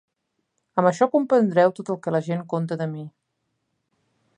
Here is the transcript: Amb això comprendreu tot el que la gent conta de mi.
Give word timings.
Amb 0.81 0.89
això 0.91 1.07
comprendreu 1.17 1.75
tot 1.81 1.93
el 1.95 2.01
que 2.07 2.17
la 2.17 2.25
gent 2.31 2.45
conta 2.55 2.83
de 2.85 2.89
mi. 2.97 3.09